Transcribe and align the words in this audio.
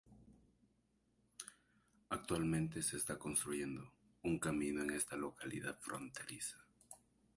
Actualmente 2.09 2.81
se 2.81 2.97
está 2.97 3.19
construyendo 3.19 3.93
un 4.23 4.39
camino 4.39 4.81
a 4.81 4.95
esta 4.95 5.15
localidad 5.15 5.77
fronteriza. 5.79 6.57